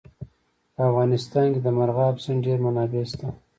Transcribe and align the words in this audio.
په 0.75 0.81
افغانستان 0.89 1.45
کې 1.53 1.59
د 1.63 1.67
مورغاب 1.77 2.15
سیند 2.23 2.43
ډېرې 2.45 2.61
منابع 2.65 3.03
شته. 3.11 3.27